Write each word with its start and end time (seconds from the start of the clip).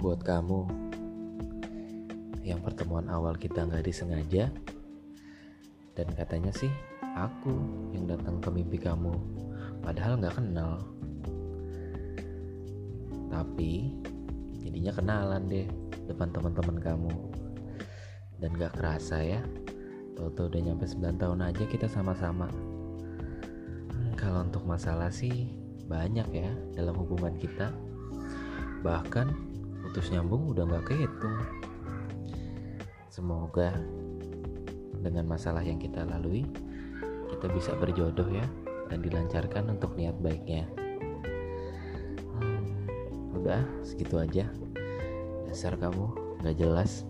buat 0.00 0.20
kamu 0.26 0.66
yang 2.42 2.58
pertemuan 2.64 3.06
awal 3.06 3.36
kita 3.36 3.62
nggak 3.68 3.86
disengaja 3.86 4.48
dan 5.94 6.08
katanya 6.16 6.50
sih 6.50 6.72
aku 7.14 7.52
yang 7.92 8.08
datang 8.08 8.40
ke 8.40 8.48
mimpi 8.48 8.78
kamu 8.80 9.12
padahal 9.84 10.16
nggak 10.20 10.36
kenal. 10.36 10.80
Tapi 13.30 13.94
jadinya 14.58 14.92
kenalan 14.92 15.46
deh 15.46 15.66
depan 16.10 16.28
teman-teman 16.34 16.78
kamu. 16.82 17.12
Dan 18.40 18.56
gak 18.56 18.72
kerasa 18.80 19.20
ya 19.20 19.44
Toto 20.16 20.48
udah 20.48 20.60
nyampe 20.64 20.88
9 20.88 21.20
tahun 21.20 21.40
aja 21.44 21.64
kita 21.68 21.86
sama-sama. 21.88 22.48
Hmm, 23.92 24.12
kalau 24.16 24.44
untuk 24.44 24.64
masalah 24.64 25.12
sih 25.12 25.52
banyak 25.88 26.28
ya 26.32 26.50
dalam 26.72 26.96
hubungan 26.96 27.36
kita 27.36 27.68
bahkan 28.80 29.32
putus 29.84 30.08
nyambung 30.12 30.50
udah 30.52 30.64
gak 30.66 30.94
kehitung. 30.94 31.36
Semoga 33.10 33.74
dengan 35.00 35.26
masalah 35.28 35.64
yang 35.64 35.80
kita 35.80 36.04
lalui 36.04 36.44
kita 37.30 37.46
bisa 37.56 37.72
berjodoh 37.78 38.28
ya 38.28 38.44
dan 38.90 39.00
dilancarkan 39.00 39.72
untuk 39.72 39.94
niat 39.96 40.18
baiknya. 40.18 40.66
Hmm, 42.36 42.60
udah 43.38 43.62
segitu 43.86 44.18
aja. 44.20 44.50
Dasar 45.48 45.78
kamu 45.78 46.36
gak 46.42 46.56
jelas 46.58 47.06